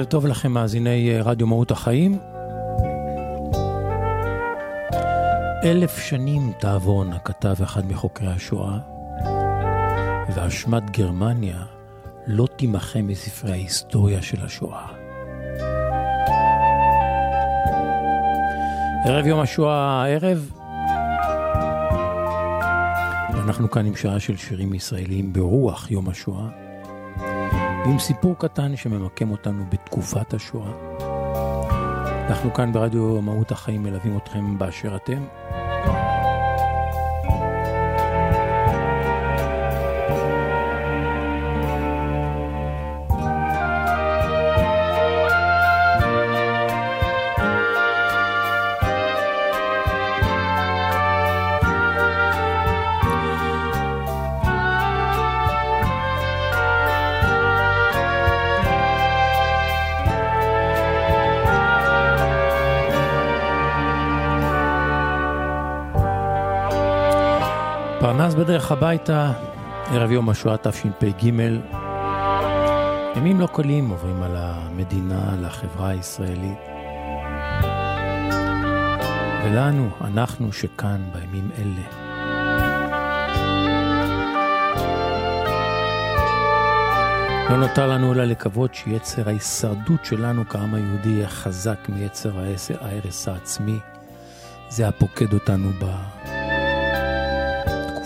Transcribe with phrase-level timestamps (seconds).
[0.00, 2.18] ערב טוב לכם, מאזיני אה, רדיו מהות החיים.
[5.64, 8.78] אלף שנים תעוורנה, כתב אחד מחוקרי השואה,
[10.34, 11.62] ואשמת גרמניה
[12.26, 14.86] לא תימחה מספרי ההיסטוריה של השואה.
[19.04, 20.50] ערב יום השואה הערב,
[23.34, 26.69] ואנחנו כאן עם שעה של שירים ישראליים ברוח יום השואה.
[27.84, 30.70] ועם סיפור קטן שממקם אותנו בתקופת השואה.
[32.28, 35.22] אנחנו כאן ברדיו מהות החיים מלווים אתכם באשר אתם.
[68.40, 69.32] בדרך הביתה,
[69.86, 71.24] ערב יום השואה תשפ"ג.
[73.16, 76.58] ימים לא קלים עוברים על המדינה, על החברה הישראלית.
[79.44, 81.82] ולנו, אנחנו שכאן בימים אלה.
[87.50, 92.32] לא נותר לנו אלא לקוות שיצר ההישרדות שלנו כעם היהודי יהיה חזק מיצר
[92.80, 93.78] ההרס העצמי.
[94.68, 95.84] זה הפוקד אותנו ב...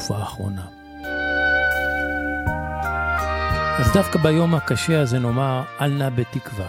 [0.04, 0.62] בתקופה האחרונה.
[3.78, 6.69] אז דווקא ביום הקשה הזה נאמר, אל נא בתקווה,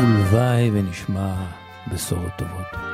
[0.00, 1.34] ולוואי ונשמע
[1.92, 2.85] בשורות טובות.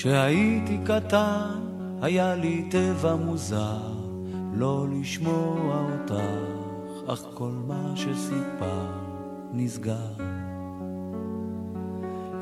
[0.00, 1.60] כשהייתי קטן
[2.02, 3.92] היה לי טבע מוזר
[4.54, 8.86] לא לשמוע אותך, אך כל מה שסיפר
[9.52, 10.12] נסגר.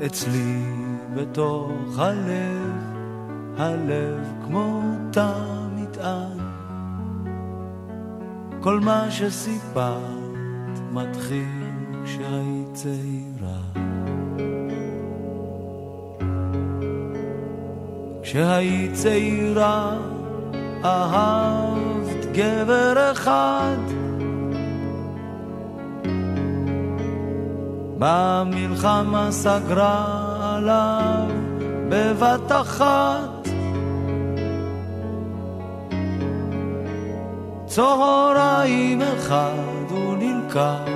[0.07, 0.63] אצלי
[1.15, 2.73] בתוך הלב,
[3.57, 4.83] הלב כמו
[5.13, 5.33] תא
[5.77, 6.39] מטען.
[8.61, 11.65] כל מה שסיפרת מתחיל
[12.05, 13.88] כשהיית צעירה.
[18.29, 19.97] כשהיית צעירה
[20.85, 23.77] אהבת גבר אחד.
[27.99, 30.05] במלחמה סגרה
[30.41, 31.27] עליו
[31.89, 33.49] בבת אחת.
[37.67, 39.53] צהריים אחד
[39.91, 40.91] הוא נלקח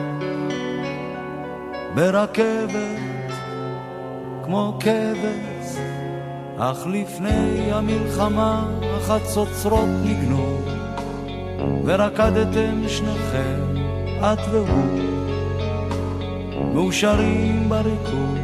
[1.94, 3.32] ברכבת
[4.44, 5.51] כמו כבש
[6.64, 10.58] אך לפני המלחמה החצוצרות ניגנו
[11.84, 13.76] ורקדתם שניכם,
[14.20, 15.00] את והוא,
[16.74, 18.38] מאושרים בריקוד,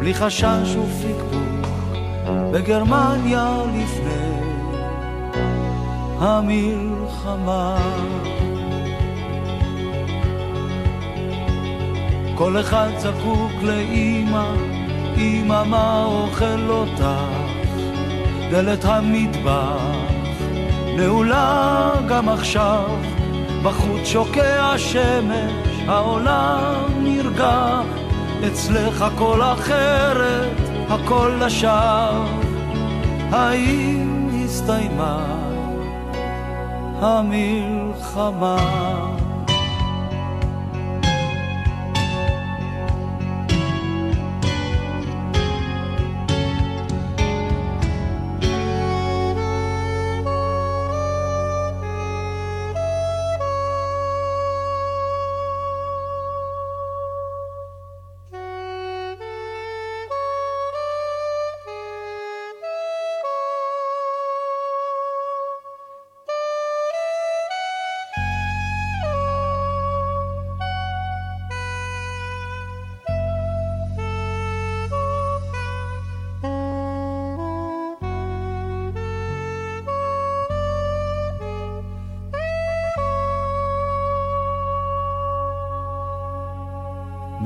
[0.00, 1.66] בלי חשש ופקפוק,
[2.52, 4.40] בגרמניה לפני
[6.18, 7.78] המלחמה.
[12.34, 14.71] כל אחד זקוק לאימא
[15.16, 17.04] אמא מה אוכל אותך,
[18.50, 20.12] דלת המטבח
[20.96, 22.84] נעולה גם עכשיו,
[23.62, 25.52] בחוץ שוקע השמש,
[25.88, 27.80] העולם נרגע,
[28.46, 30.56] אצלך הכל אחרת,
[30.88, 32.26] הכל לשווא.
[33.32, 35.24] האם הסתיימה
[37.00, 38.56] המלחמה?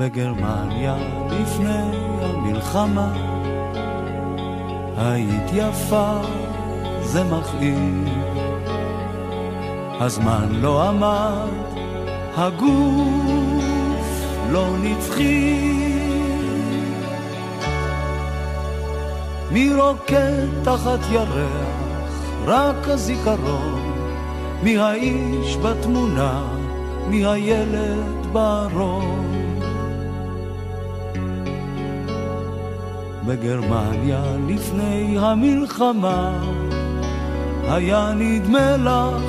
[0.06, 0.96] בגרמניה
[1.30, 3.12] לפני המלחמה.
[4.96, 6.20] היית יפה,
[7.02, 8.08] זה מכאיב.
[10.00, 11.78] הזמן לא עמד,
[12.36, 15.72] הגוף לא נצחי.
[19.50, 21.66] מי רוקד תחת ירח,
[22.44, 23.92] רק הזיכרון,
[24.62, 26.42] מי האיש בתמונה,
[27.08, 29.35] מי הילד בארון.
[33.26, 36.40] בגרמניה לפני המלחמה.
[37.68, 39.22] היה נדמה לך,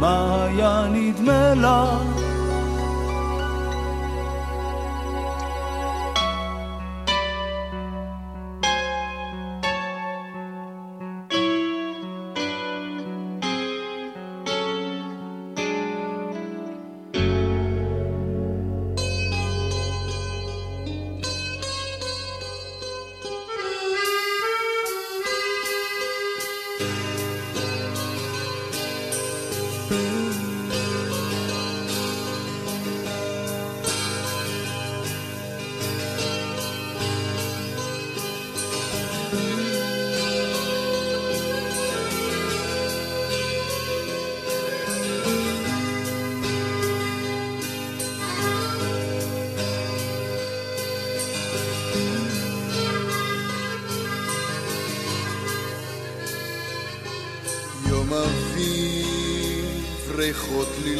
[0.00, 2.07] מה היה נדמה לך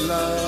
[0.08, 0.47] love.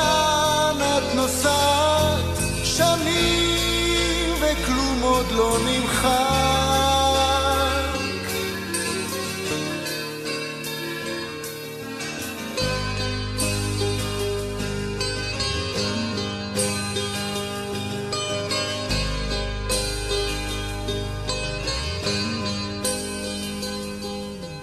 [5.31, 6.41] לא נמחק.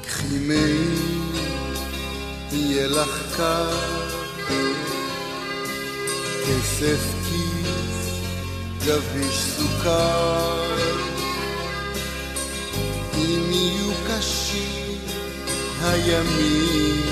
[0.03, 0.55] קחי מי,
[2.53, 3.71] יהיה לך קר,
[6.47, 8.23] כסף כיס,
[8.87, 10.58] גביש סוכר.
[15.89, 17.03] הימים.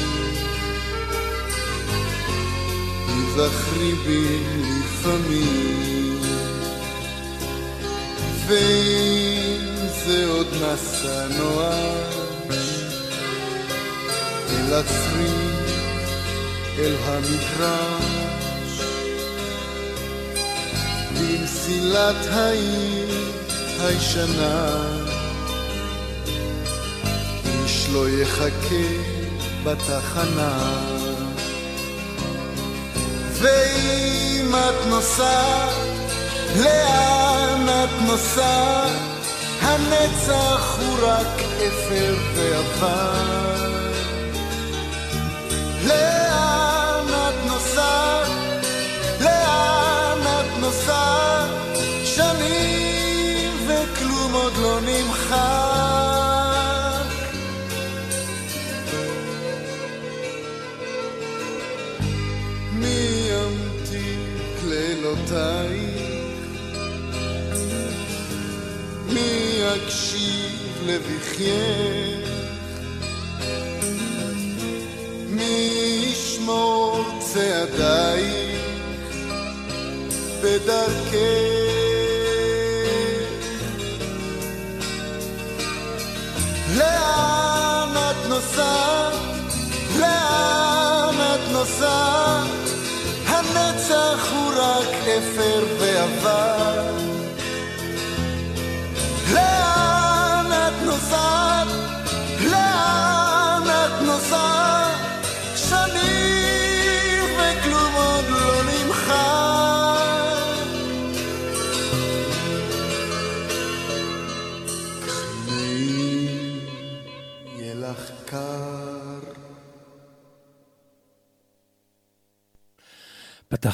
[3.07, 6.21] תיזכרי בי לפעמים.
[8.47, 12.57] ואם זה עוד מסע נואש.
[14.51, 15.71] אל הצריף,
[16.79, 18.81] אל המגרש.
[21.15, 23.33] במסילת העיר
[23.81, 25.06] הישנה.
[27.97, 28.87] לא יחכה
[29.65, 30.59] בתחנה.
[33.33, 35.75] ואם את נוסעת,
[36.57, 38.93] לאן את נוסעת?
[39.61, 43.76] הנצח הוא רק אפר ועבר.
[69.09, 72.29] מי יקשיב לבכייך?
[75.29, 75.71] מי
[76.13, 78.61] ישמור צעדייך
[80.43, 81.46] בדרכך?
[95.19, 95.76] אפר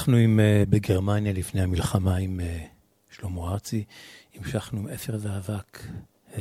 [0.02, 3.84] פתחנו עם uh, בגרמניה לפני המלחמה עם uh, שלמה ארצי,
[4.34, 5.82] המשכנו עם אפר ואבק,
[6.32, 6.38] uh,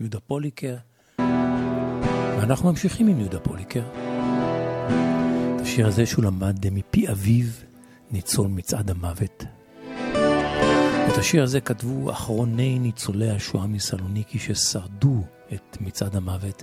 [0.00, 0.76] יהודה פוליקר,
[2.38, 3.82] ואנחנו ממשיכים עם יהודה פוליקר.
[5.56, 7.46] את השיר הזה שהוא למד מפי אביו,
[8.10, 9.44] ניצול מצעד המוות.
[11.12, 15.24] את השיר הזה כתבו אחרוני ניצולי השואה מסלוניקי ששרדו
[15.54, 16.62] את מצעד המוות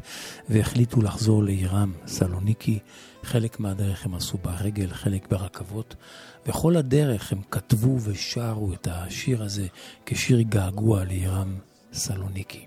[0.49, 2.79] והחליטו לחזור לעירם, סלוניקי.
[3.23, 5.95] חלק מהדרך הם עשו ברגל, חלק ברכבות,
[6.47, 9.67] וכל הדרך הם כתבו ושרו את השיר הזה
[10.05, 11.55] כשיר געגוע לעירם
[11.93, 12.65] סלוניקי.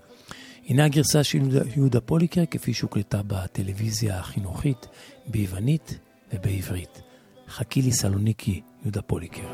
[0.67, 1.37] הנה הגרסה של
[1.75, 4.87] יהודה, פוליקר כפי שהוקלטה בטלוויזיה החינוכית
[5.27, 5.99] ביוונית
[6.33, 7.01] ובעברית.
[7.47, 9.47] חכי לי סלוניקי, יהודה פוליקר.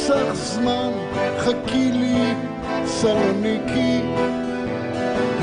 [0.00, 0.90] נצח זמן,
[1.38, 2.34] חכי לי
[2.84, 4.00] סלוניקי.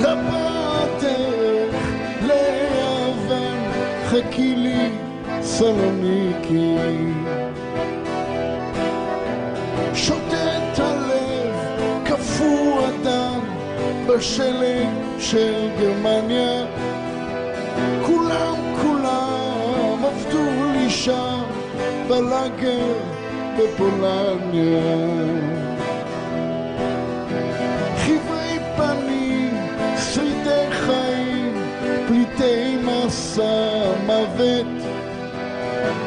[0.01, 1.75] לבדרך
[2.21, 3.57] ליוון,
[4.05, 4.89] חכי לי
[5.41, 6.77] סלוניקי.
[9.93, 11.55] שוטט הלב,
[12.05, 13.39] קפוא הדם,
[14.07, 14.87] בשלג
[15.19, 16.65] של גרמניה.
[18.05, 21.43] כולם כולם עבדו לי שם
[22.07, 23.16] בלאגר
[23.57, 24.81] בפולניה.
[27.97, 29.53] חברי פנים,
[30.13, 31.53] שרידי חיים,
[32.07, 34.65] פליטי מסע מוות,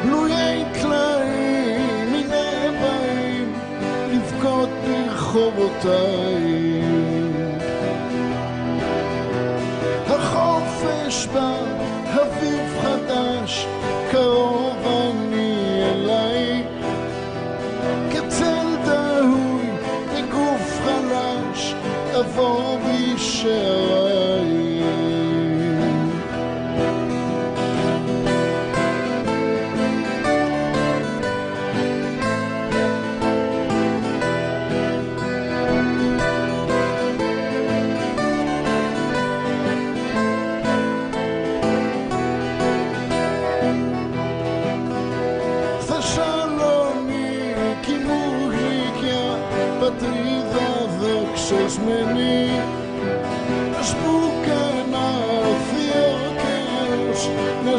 [0.03, 3.53] בלויי טלאים, הנה באים
[4.11, 6.50] לבכות ברחובותיי.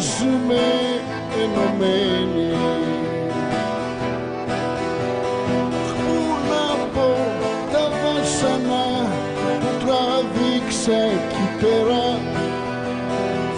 [0.03, 0.65] ζούμε
[1.43, 2.51] ενωμένοι.
[5.99, 6.15] Πού
[6.51, 7.09] να πω
[7.73, 8.87] τα βάσανα
[9.61, 12.05] που τραβήξα εκεί πέρα.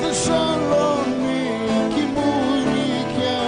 [0.00, 2.30] Θεσσαλονίκη μου
[2.72, 3.42] νίκια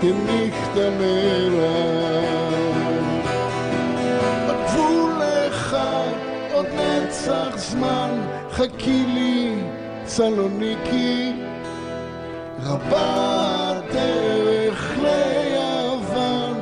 [0.00, 1.74] και νύχτα μέρα.
[4.72, 5.90] Βούλεχα
[6.56, 8.12] ο Νέτσαχσμαν
[8.50, 9.29] Χακίλι
[10.10, 11.32] סלוניקי.
[12.62, 16.56] רבה הדרך ליוון,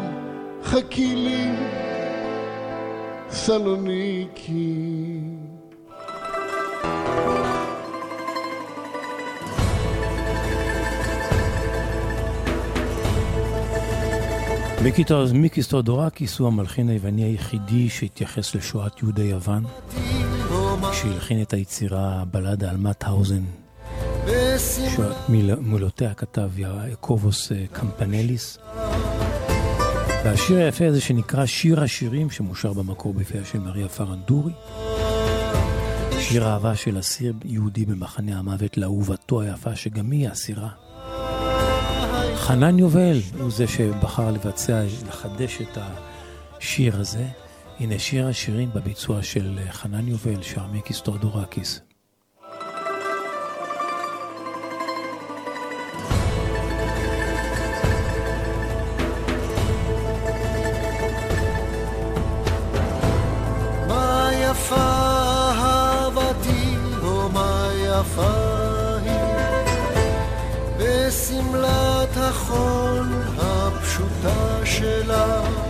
[0.64, 1.50] חכי לי
[3.30, 5.20] סלוניקי.
[15.32, 19.64] מיקיס תודורקיס הוא המלחין היווני היחידי שהתייחס לשואת יהודי יוון,
[20.98, 23.42] כשהלחין את היצירה בלדה על מאטהאוזן,
[25.26, 28.58] שמילותיה כתב יעקובוס קמפנליס.
[30.24, 34.52] והשיר היפה הזה שנקרא שיר השירים, שמושר במקור בפיה של מריה פרנדורי.
[36.20, 40.68] שיר אהבה של אסיר יהודי במחנה המוות לאהובתו היפה, שגם היא אסירה.
[42.36, 47.26] חנן יובל הוא זה שבחר לבצע, לחדש את השיר הזה.
[47.80, 51.80] הנה שיר השירים בביצוע של אה, חנן יובל, שעמי טורדורקיס.
[70.78, 73.06] בשמלת החול
[73.38, 75.67] הפשוטה שלה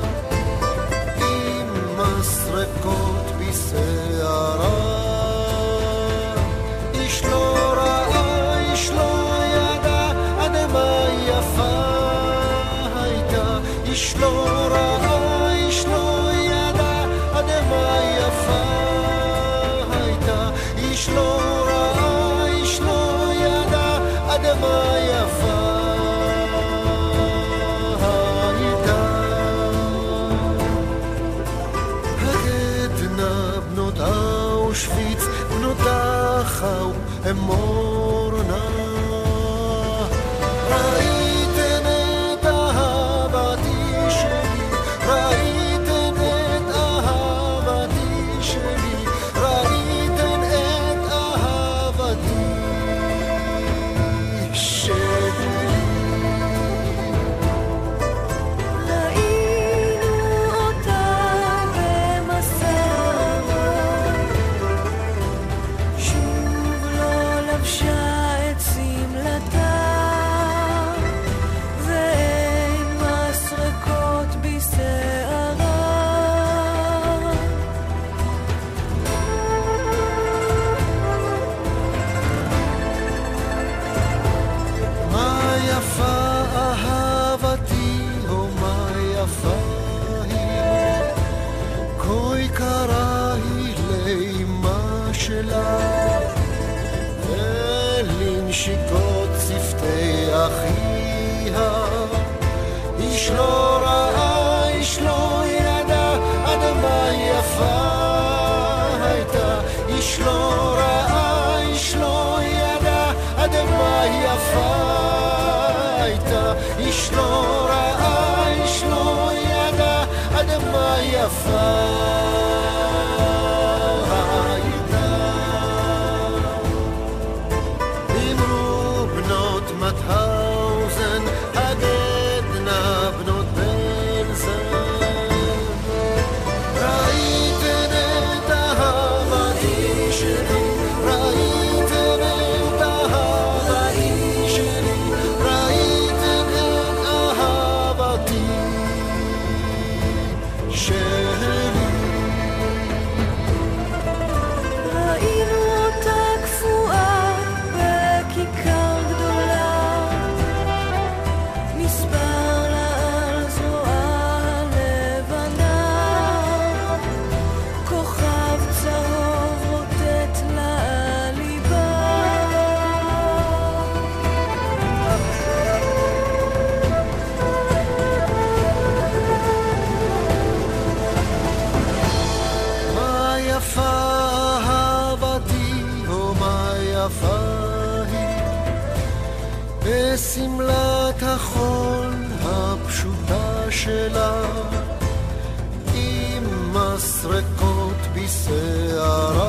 [196.98, 199.48] מסרקות בשערה.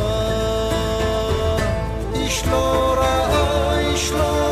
[2.14, 4.49] איש לא ראה, איש לא ראה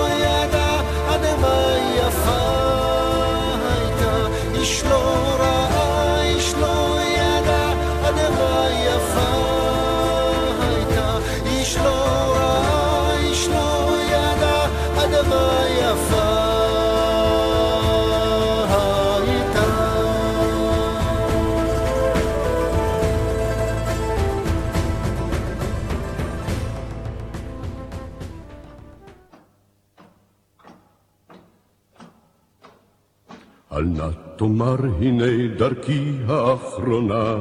[34.67, 37.35] כבר הנה דרכי האחרונה.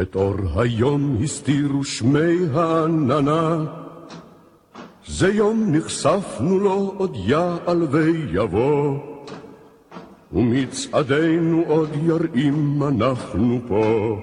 [0.00, 3.64] את אור היום הסתירו שמי העננה.
[5.06, 8.98] זה יום נחשפנו לו עוד יעל ויבוא,
[10.32, 14.16] ומצעדינו עוד ירעים אנחנו פה.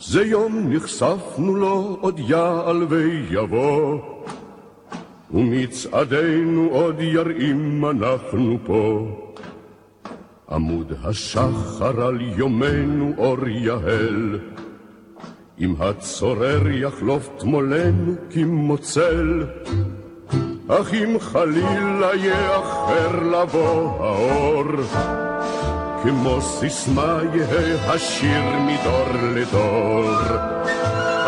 [0.00, 3.98] זה יום נחשפנו לו עוד יעל ויבוא,
[5.30, 9.06] ומצעדינו עוד ירעים אנחנו פה.
[10.52, 14.38] עמוד השחר על יומנו אור יהל,
[15.60, 19.44] אם הצורר יחלוף תמולנו כמוצל,
[20.68, 24.64] אך אם חלילה יאחר לבוא האור,
[26.02, 30.10] כמו סיסמה יהיה השיר מדור לדור.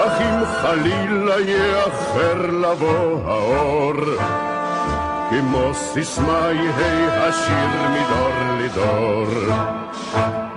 [0.06, 3.94] אך אם חלילה יאחר לבוא האור,
[5.31, 9.27] כמו סיסמה יהי השיר מדור לדור.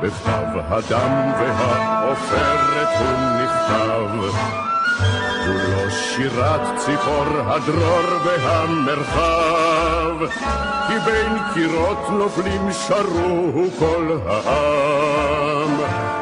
[0.01, 4.33] בכתב הדם והעופרת הוא נכתב,
[5.45, 10.15] כולו שירת ציפור הדרור והמרחב,
[10.87, 15.71] כי בין קירות נופלים שרוהו כל העם,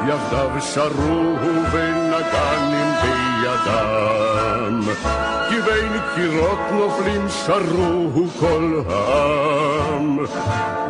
[0.08, 4.31] יחדיו שרוהו ונגנים בידם.
[5.50, 10.20] כי בין קירות נופלים שרו כל העם,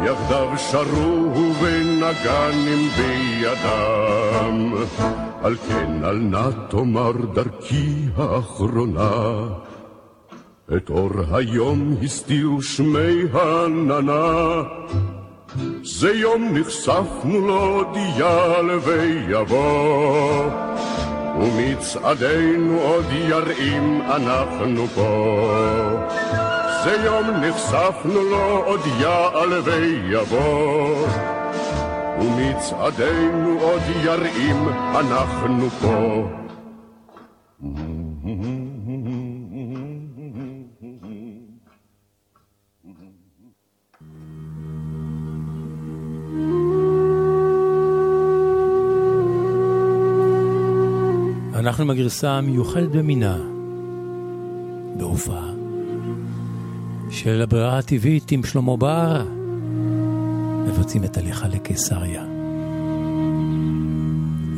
[0.06, 4.74] יחדיו שרו ונגנים בידם.
[5.44, 9.42] על כן אל נא תאמר דרכי האחרונה,
[10.78, 14.62] את אור היום הסתירו שמי עננה.
[15.84, 20.50] זה יום נחשפנו להודיע לביבוא,
[21.42, 25.54] ומצעדינו עוד ירעים אנחנו פה.
[26.84, 31.08] זה יום נחשפנו לו עוד יעל ויבוא,
[32.20, 36.28] ומצעדינו עוד ירעים אנחנו פה.
[51.62, 53.38] אנחנו עם הגרסה המיוחדת במינה,
[54.98, 55.50] בהופעה,
[57.10, 59.26] של הברירה הטבעית עם שלמה בר,
[60.68, 62.26] מבצעים את הליכה לקיסריה.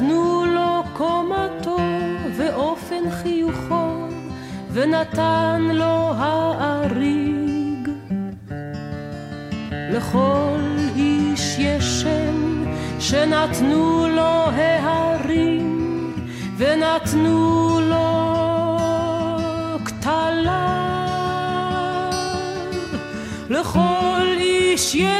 [0.00, 1.76] שנתנו לו קומתו
[2.36, 4.08] ואופן חיוכו
[4.72, 7.88] ונתן לו האריג.
[9.72, 10.60] לכל
[10.96, 12.64] איש יש שם
[12.98, 16.14] שנתנו לו ההרים
[16.56, 18.06] ונתנו לו
[19.84, 20.50] כתליו
[23.50, 25.19] לכל איש יש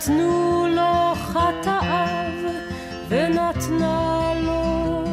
[0.00, 2.32] שנתנו לו חטאיו
[3.08, 5.04] ונתנה לו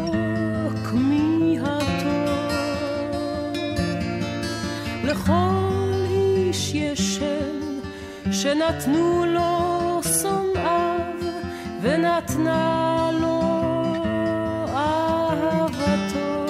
[0.84, 2.34] כמיהתו.
[5.04, 7.80] לכל איש יש שם
[8.32, 11.16] שנתנו לו שונאיו
[11.82, 13.42] ונתנה לו
[14.76, 16.46] אהבתו.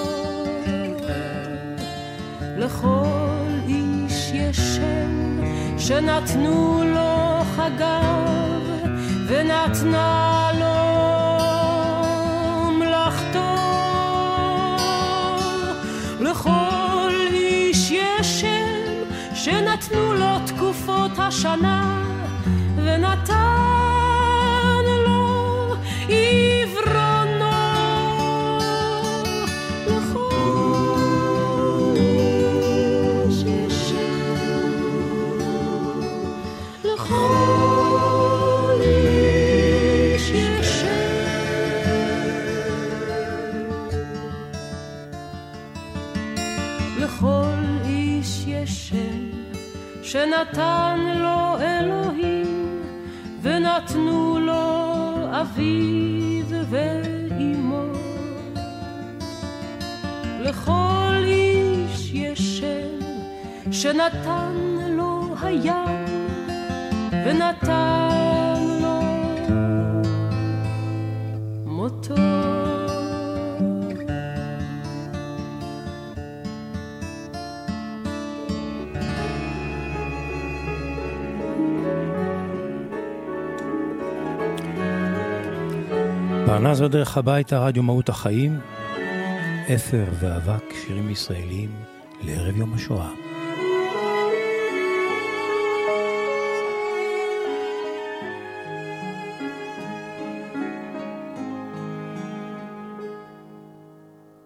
[2.58, 5.40] לכל איש יש שם
[5.78, 8.60] שנתנו לו חגיו
[9.28, 10.74] ונתנה לו
[12.72, 13.56] מלאכתו
[16.20, 18.94] לכל איש יש שם
[19.34, 22.04] שנתנו לו תקופות השנה
[22.76, 23.43] ונתן
[50.44, 52.82] שנתן לו אלוהים
[53.42, 57.84] ונתנו לו אביו ואימו.
[60.40, 64.54] לכל איש יש שם שנתן
[64.90, 66.06] לו הים
[67.26, 67.93] ונתן
[86.54, 88.60] בענה זו דרך הביתה, רדיו מהות החיים,
[89.76, 91.70] אפר ואבק, שירים ישראליים
[92.22, 93.10] לערב יום השואה.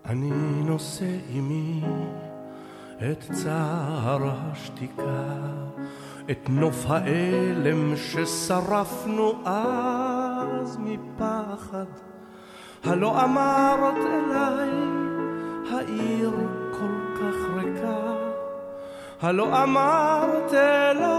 [0.06, 0.32] אני
[0.66, 1.82] נושא עימי
[3.12, 5.24] את צער השתיקה,
[6.32, 10.78] את נוף האלם ששרפנו אז
[11.58, 11.86] מפחד.
[12.84, 14.70] הלא אמרת אליי,
[15.72, 16.32] העיר
[16.72, 18.16] כל כך ריקה.
[19.22, 21.18] הלא אמרת אליי,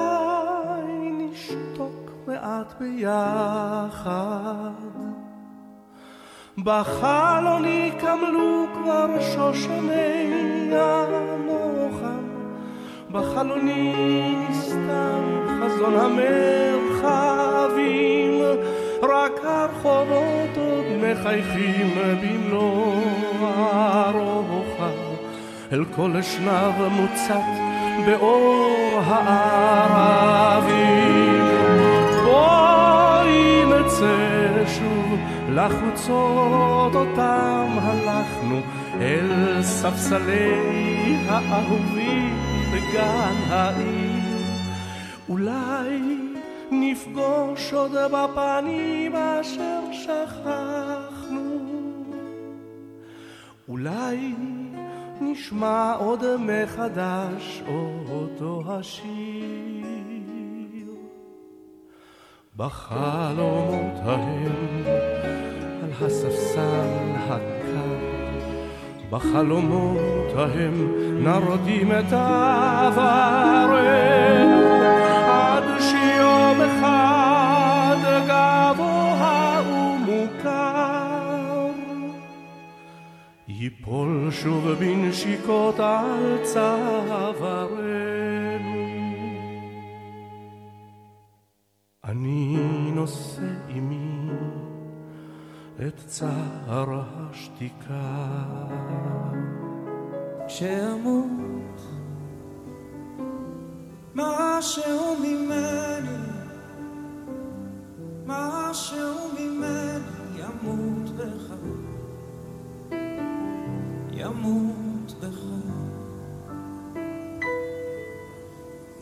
[2.28, 4.08] לאט ביחד.
[6.58, 12.28] בחלוני קמלו כבר שושני הנוחם,
[13.10, 17.38] בחלוני נסתם חזון המרחבים,
[19.02, 19.37] רק
[19.88, 23.02] הרחובות עוד מחייכים במלוא
[23.40, 24.98] הרוחב,
[25.72, 27.48] אל כל אשנב מוצת
[28.06, 30.14] באור הערבים.
[32.24, 38.60] בואי נצא שוב לחוצות אותם הלכנו
[39.00, 42.36] אל ספסלי האהובים
[42.72, 44.18] בגן העיר.
[45.28, 46.27] אולי
[46.70, 51.58] נפגוש עוד בפנים אשר שכחנו.
[53.68, 54.34] אולי
[55.20, 57.62] נשמע עוד מחדש
[58.10, 59.48] אותו השיר.
[62.58, 64.84] בחלומות ההם
[65.82, 67.98] על הספסל הקר,
[69.10, 73.78] בחלומות ההם נרדים את עברנו,
[83.68, 87.68] ייפול שוב בנשיקות על צווארנו.
[92.04, 92.56] אני
[92.94, 94.30] נושא עימי
[95.86, 98.34] את צער השתיקה.
[100.46, 101.80] כשאמות
[104.14, 106.18] משהו ממני,
[108.26, 109.98] משהו ממני
[110.38, 110.97] ימות
[114.28, 115.38] ימות בך.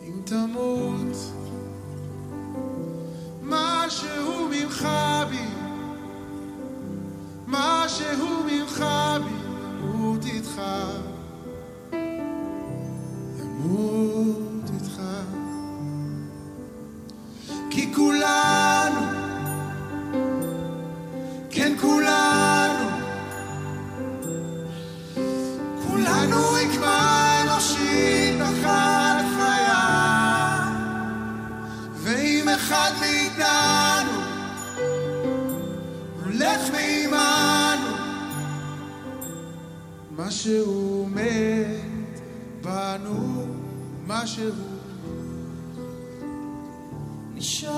[0.03, 1.17] אם תמות
[3.41, 4.87] משהו ממך
[5.29, 5.45] בי,
[7.47, 8.85] משהו ממך
[9.23, 9.35] בי,
[9.83, 10.61] ימות איתך,
[40.37, 42.19] משהו מת
[42.61, 43.45] בנו,
[44.07, 44.49] משהו
[47.35, 47.76] נשאר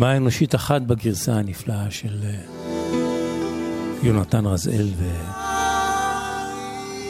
[0.00, 2.40] רקמה אנושית אחת בגרסה הנפלאה של אה,
[4.02, 4.88] יונתן רזאל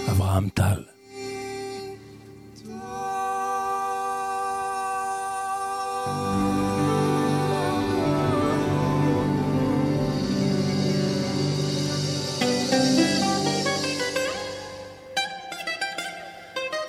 [0.09, 0.83] ואברהם טל.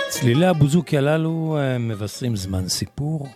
[0.09, 3.27] צלילי הבוזוקי הללו אה, מבשרים זמן סיפור.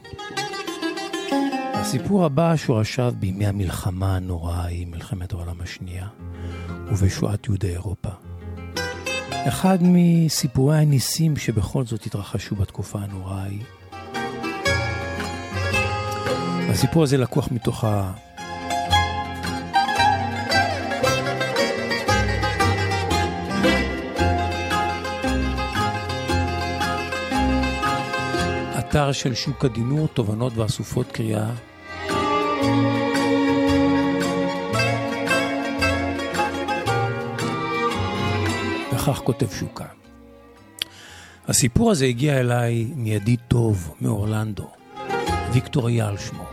[1.87, 6.07] הסיפור הבא שורשיו בימי המלחמה הנוראה היא מלחמת העולם השנייה
[6.87, 8.09] ובשואת יהודי אירופה.
[9.31, 13.63] אחד מסיפורי הניסים שבכל זאת התרחשו בתקופה הנוראה ההיא.
[16.69, 18.13] הסיפור הזה לקוח מתוך ה...
[28.79, 31.49] אתר של שוק הדינור, תובנות ואסופות קריאה.
[38.93, 39.85] וכך כותב שוקה.
[41.47, 44.67] הסיפור הזה הגיע אליי מידיד טוב מאורלנדו,
[45.53, 46.43] ויקטור אייל שמו.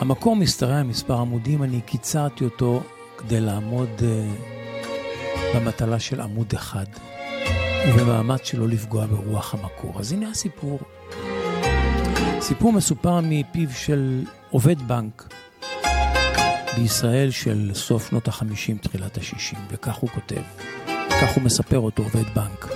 [0.00, 2.82] המקור משתרע מספר עמודים, אני קיצרתי אותו
[3.18, 6.86] כדי לעמוד uh, במטלה של עמוד אחד,
[7.88, 10.00] ובמאמץ שלא לפגוע ברוח המקור.
[10.00, 10.78] אז הנה הסיפור.
[12.40, 15.34] סיפור מסופר מפיו של עובד בנק
[16.76, 20.42] בישראל של סוף שנות ה-50, תחילת ה-60, וכך הוא כותב,
[21.22, 22.68] כך הוא מספר אותו עובד בנק.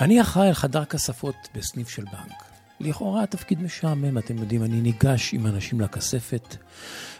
[0.00, 2.44] אני אחראי על חדר כספות בסניף של בנק.
[2.80, 6.56] לכאורה התפקיד משעמם, אתם יודעים, אני ניגש עם אנשים לכספת,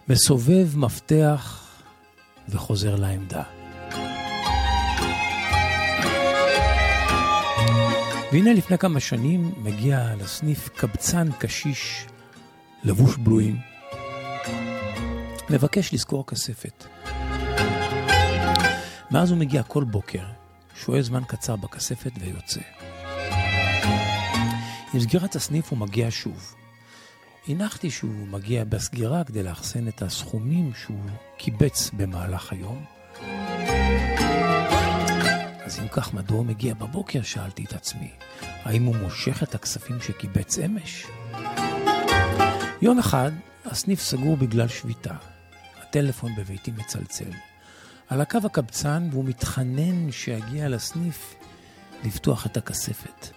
[0.09, 1.69] מסובב מפתח
[2.49, 3.62] וחוזר לעמדה.
[8.33, 12.07] והנה לפני כמה שנים מגיע לסניף קבצן קשיש
[12.85, 13.57] לבוש בלויים,
[15.51, 16.85] מבקש לזכור כספת.
[19.11, 20.25] מאז הוא מגיע כל בוקר,
[20.75, 22.61] שוהה זמן קצר בכספת ויוצא.
[24.95, 26.55] עם סגירת הסניף הוא מגיע שוב.
[27.49, 31.01] הנחתי שהוא מגיע בסגירה כדי לאחסן את הסכומים שהוא
[31.37, 32.85] קיבץ במהלך היום.
[35.65, 37.23] אז אם כך, מדוע הוא מגיע בבוקר?
[37.23, 38.11] שאלתי את עצמי.
[38.41, 41.07] האם הוא מושך את הכספים שקיבץ אמש?
[42.83, 43.31] יום אחד,
[43.65, 45.15] הסניף סגור בגלל שביתה.
[45.83, 47.31] הטלפון בביתי מצלצל.
[48.09, 51.35] על הקו הקבצן, והוא מתחנן שיגיע לסניף
[52.05, 53.29] לפתוח את הכספת.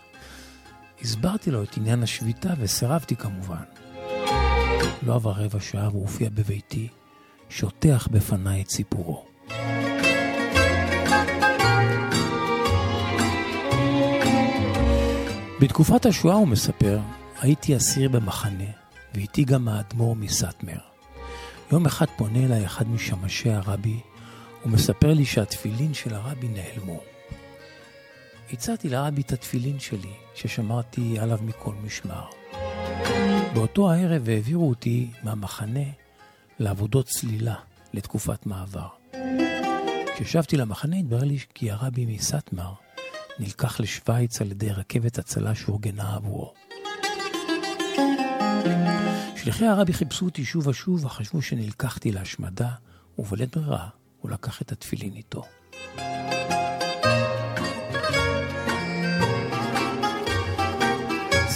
[1.02, 3.64] הסברתי לו את עניין השביתה וסירבתי כמובן.
[5.04, 6.88] לא עבר רבע שעה והוא הופיע בביתי,
[7.50, 9.35] שוטח בפניי את סיפורו.
[15.62, 17.00] בתקופת השואה, הוא מספר,
[17.42, 18.72] הייתי אסיר במחנה,
[19.14, 20.80] ואיתי גם האדמו"ר מסאטמר.
[21.72, 24.00] יום אחד פונה אליי אחד משמשי הרבי,
[24.66, 27.00] ומספר לי שהתפילין של הרבי נעלמו.
[28.54, 32.26] הצעתי לרבי את התפילין שלי, ששמרתי עליו מכל משמר.
[33.54, 35.90] באותו הערב העבירו אותי מהמחנה
[36.60, 37.56] לעבודות צלילה
[37.94, 38.88] לתקופת מעבר.
[40.16, 42.74] כשישבתי למחנה התברר לי כי הרבי מסאטמר
[43.40, 46.54] נלקח לשוויץ על ידי רכבת הצלה שאורגנה עבורו.
[49.36, 52.70] שליחי הרבי חיפשו אותי שוב ושוב וחשבו שנלקחתי להשמדה,
[53.20, 53.88] ובלית ברירה
[54.22, 55.44] הוא לקח את התפילין איתו.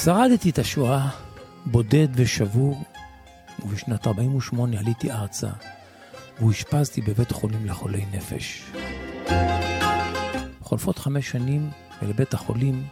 [0.04, 1.10] שרדתי את השואה
[1.66, 2.84] בודד ושבור,
[3.64, 5.50] ובשנת 48' עליתי ארצה,
[6.40, 8.64] ואושפזתי בבית חולים לחולי נפש.
[10.70, 11.70] חולפות חמש שנים,
[12.02, 12.84] ולבית החולים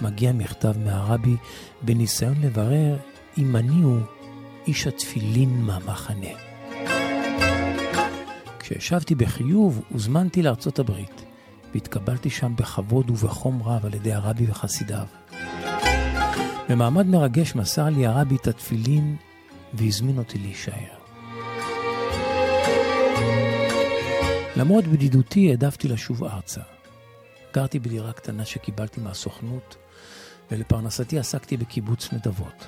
[0.00, 1.36] מגיע מכתב מהרבי
[1.82, 2.96] בניסיון לברר
[3.38, 4.00] אם אני הוא
[4.66, 6.26] איש התפילין מהמחנה.
[8.58, 11.24] כשישבתי בחיוב, הוזמנתי לארצות הברית,
[11.74, 15.06] והתקבלתי שם בכבוד ובחום רב על ידי הרבי וחסידיו.
[16.68, 19.16] במעמד מרגש מסר לי הרבי את התפילין
[19.74, 20.98] והזמין אותי להישאר.
[24.56, 26.77] למרות בדידותי העדפתי לשוב ארצה.
[27.54, 29.76] גרתי בדירה קטנה שקיבלתי מהסוכנות,
[30.50, 32.66] ולפרנסתי עסקתי בקיבוץ נדבות.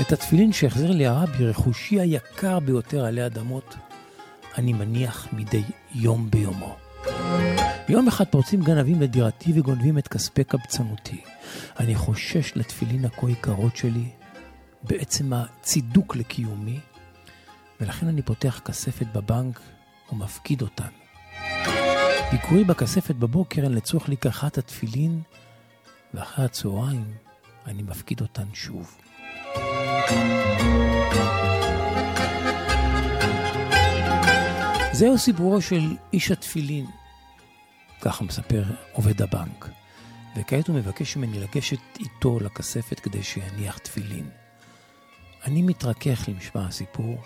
[0.00, 3.74] את התפילין שהחזיר לי הרבי, רכושי היקר ביותר עלי אדמות,
[4.58, 5.62] אני מניח מדי
[5.94, 6.76] יום ביומו.
[7.88, 11.20] יום אחד פורצים גנבים לדירתי וגונבים את כספי קבצנותי.
[11.80, 14.08] אני חושש לתפילין הכה יקרות שלי,
[14.82, 16.80] בעצם הצידוק לקיומי,
[17.80, 19.60] ולכן אני פותח כספת בבנק
[20.12, 21.07] ומפקיד אותן.
[22.32, 25.20] ביקורי בכספת בבוקר הן לצורך לקחת התפילין,
[26.14, 27.14] ואחרי הצהריים
[27.66, 28.96] אני מפקיד אותן שוב.
[34.92, 36.86] זהו סיפורו של איש התפילין,
[38.00, 39.68] ככה מספר עובד הבנק,
[40.36, 44.30] וכעת הוא מבקש ממני לגשת איתו לכספת כדי שיניח תפילין.
[45.44, 47.18] אני מתרכך למשמע הסיפור,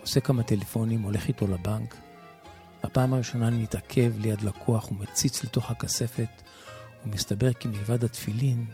[0.00, 2.07] עושה כמה טלפונים, הולך איתו לבנק.
[2.84, 6.42] בפעם הראשונה אני מתעכב ליד לקוח ומציץ לתוך הכספת,
[7.06, 8.66] ומסתבר כי מלבד התפילין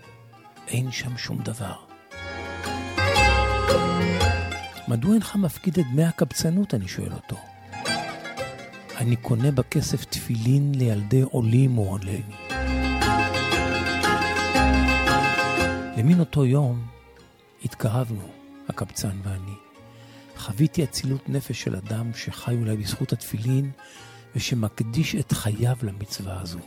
[0.68, 1.74] אין שם שום דבר.
[4.88, 6.74] מדוע אינך מפקיד את דמי הקבצנות?
[6.74, 7.36] אני שואל אותו.
[8.96, 12.24] אני קונה בכסף תפילין לילדי עולים או עולים.
[15.96, 16.86] למין אותו יום
[17.64, 18.28] התקרבנו,
[18.68, 19.63] הקבצן ואני.
[20.44, 23.70] חוויתי אצילות נפש של אדם שחי אולי בזכות התפילין
[24.36, 26.58] ושמקדיש את חייו למצווה הזו.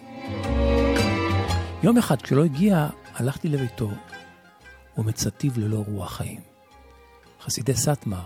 [1.84, 3.92] יום אחד, כשלא הגיע, הלכתי לביתו,
[4.98, 6.40] ומצאתיו ללא רוח חיים.
[7.42, 8.26] חסידי סאטמר,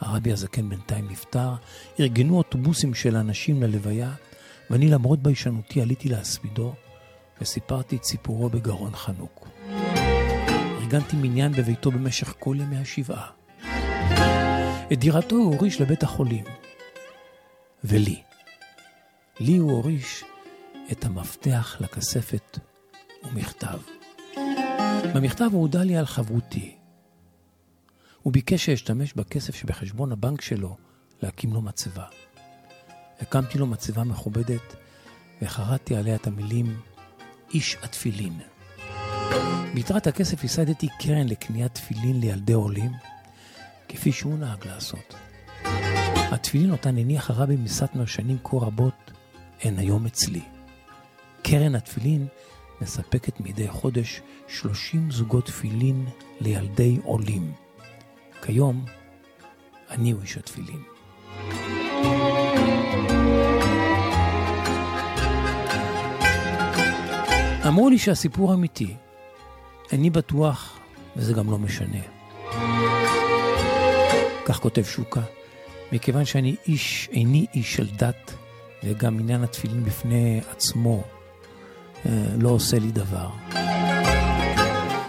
[0.00, 1.54] הרבי הזקן בינתיים נפטר,
[2.00, 4.12] ארגנו אוטובוסים של אנשים ללוויה,
[4.70, 6.74] ואני למרות ביישנותי עליתי להספידו,
[7.40, 9.48] וסיפרתי את סיפורו בגרון חנוק.
[10.80, 13.37] ארגנתי מניין בביתו במשך כל ימי השבעה.
[14.92, 16.44] את דירתו הוא הוריש לבית החולים.
[17.84, 18.22] ולי.
[19.40, 20.24] לי הוא הוריש
[20.92, 22.58] את המפתח לכספת
[23.24, 23.78] ומכתב.
[25.14, 26.74] במכתב הוא הודה לי על חברותי.
[28.22, 30.76] הוא ביקש שאשתמש בכסף שבחשבון הבנק שלו
[31.22, 32.04] להקים לו מצבה.
[33.20, 34.76] הקמתי לו מצבה מכובדת
[35.42, 36.80] וחרטתי עליה את המילים
[37.54, 38.40] איש התפילין.
[39.74, 42.92] ביתרת הכסף ייסדתי קרן לקניית תפילין לילדי עולים,
[43.88, 45.14] כפי שהוא נהג לעשות.
[46.32, 49.10] התפילין אותן הניח הרבי מסטמר שנים כה רבות,
[49.62, 50.42] הן היום אצלי.
[51.42, 52.26] קרן התפילין
[52.80, 56.06] מספקת מדי חודש 30 זוגות תפילין
[56.40, 57.52] לילדי עולים.
[58.42, 58.84] כיום,
[59.90, 60.82] אני הוא איש התפילין.
[67.68, 68.94] אמרו לי שהסיפור אמיתי.
[69.92, 70.78] איני בטוח,
[71.16, 71.98] וזה גם לא משנה.
[74.48, 75.20] כך כותב שוקה,
[75.92, 78.34] מכיוון שאני איש, איני איש של דת,
[78.84, 81.04] וגם עניין התפילין בפני עצמו
[82.06, 83.30] אה, לא עושה לי דבר.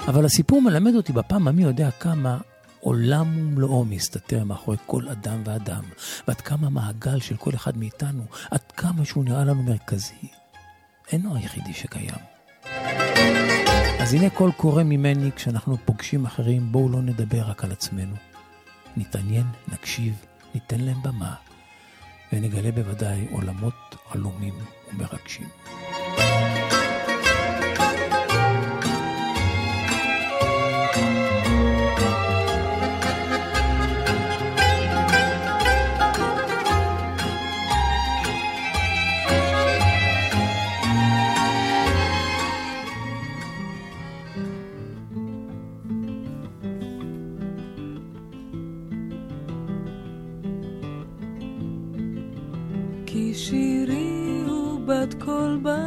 [0.07, 2.37] אבל הסיפור מלמד אותי בפעם המי יודע כמה
[2.79, 5.83] עולם ומלואו מסתתר מאחורי כל אדם ואדם,
[6.27, 10.27] ועד כמה המעגל של כל אחד מאיתנו, עד כמה שהוא נראה לנו מרכזי,
[11.11, 12.19] אינו היחידי שקיים.
[13.99, 18.28] אז הנה קול קורא ממני כשאנחנו פוגשים אחרים, בואו לא נדבר רק על עצמנו.
[18.99, 21.35] נתעניין, נקשיב, ניתן להם במה,
[22.33, 24.53] ונגלה בוודאי עולמות עלומים
[24.89, 25.47] ומרגשים.
[55.57, 55.78] but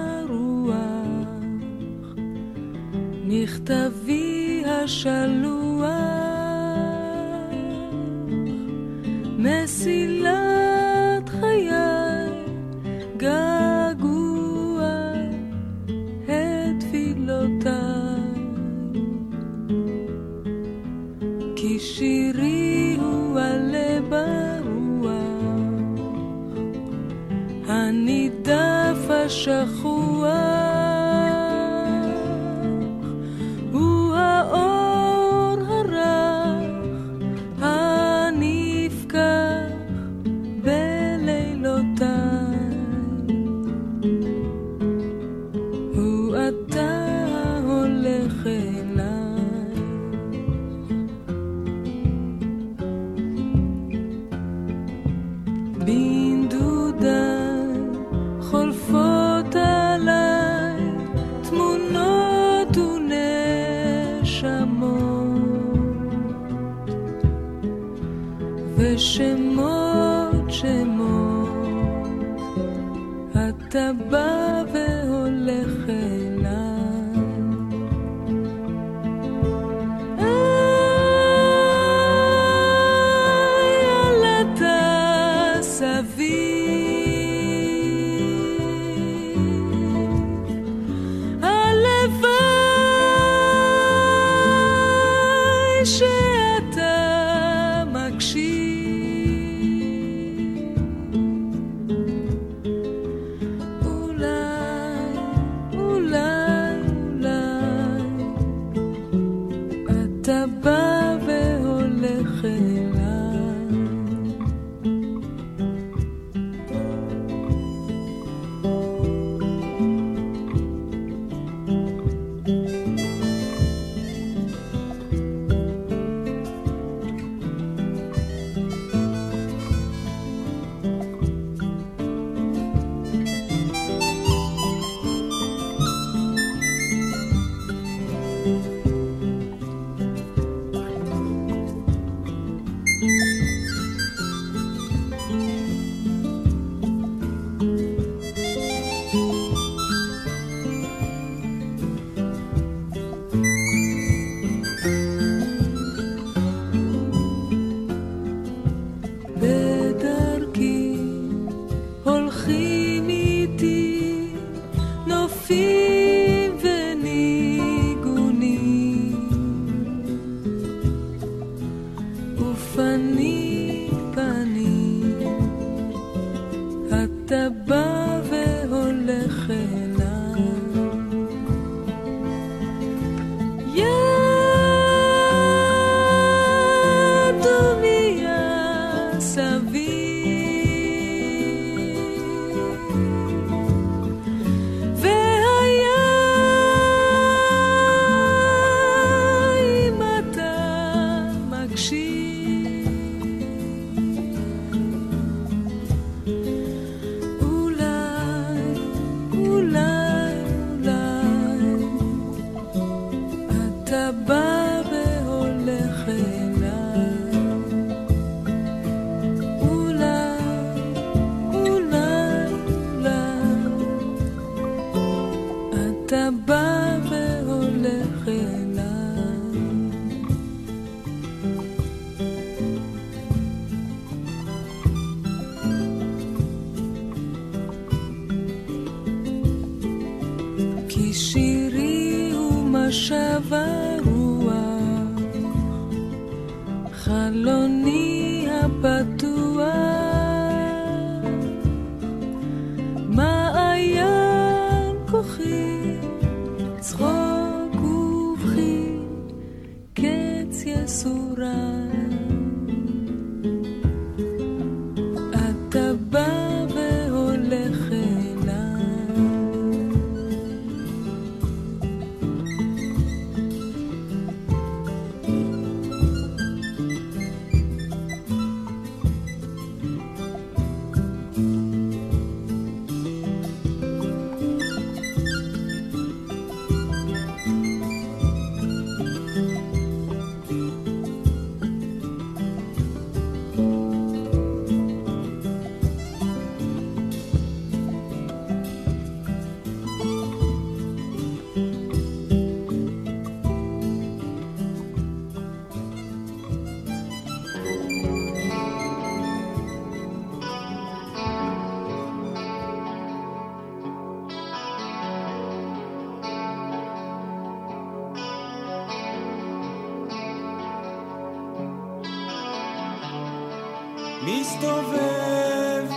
[324.63, 325.91] מסתובב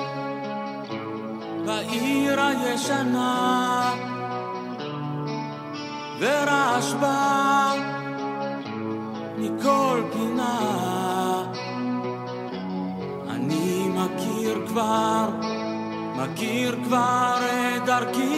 [1.65, 3.93] בעיר הישנה.
[6.19, 7.75] ורעש בא
[9.37, 11.43] מכל פינה.
[13.29, 15.29] אני מכיר כבר,
[16.15, 17.37] מכיר כבר
[17.77, 18.34] את דרכי.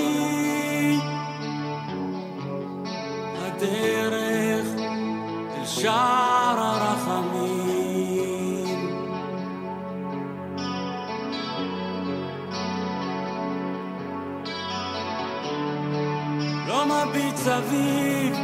[17.68, 18.38] אביב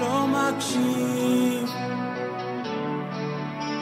[0.00, 1.70] לא מקשיב.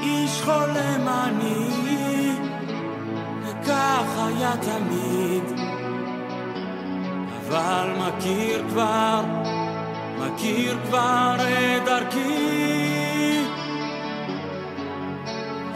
[0.03, 2.35] איש חולם אני
[3.43, 5.61] וכך היה תמיד.
[7.41, 9.21] אבל מכיר כבר
[10.19, 13.45] מכיר כבר את דרכי.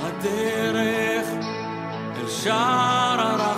[0.00, 1.26] הדרך
[2.16, 3.53] אל שער הרע.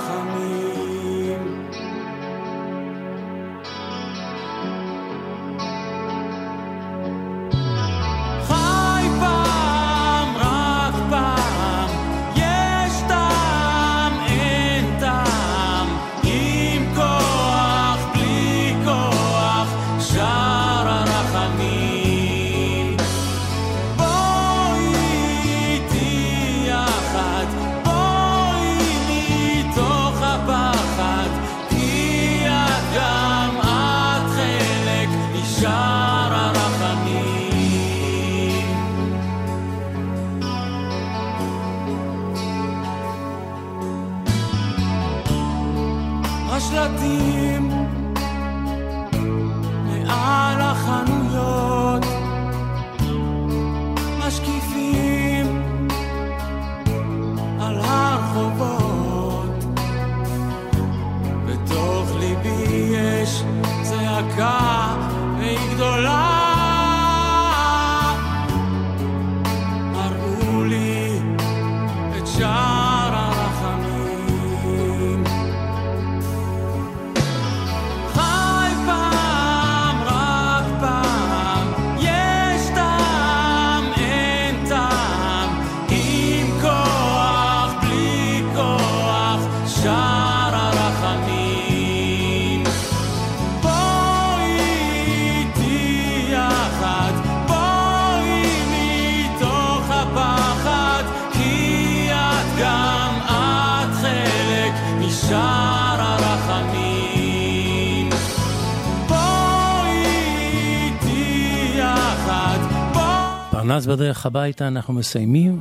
[113.76, 115.60] פרנס בדרך הביתה אנחנו מסיימים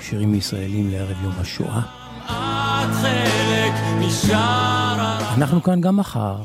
[0.00, 1.82] שירים ישראלים לערב יום השואה.
[5.36, 6.36] אנחנו כאן גם מחר.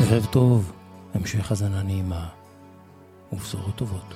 [0.00, 0.72] ערב טוב,
[1.14, 2.26] המשך האזנה נעימה
[3.32, 4.14] ובשורות טובות.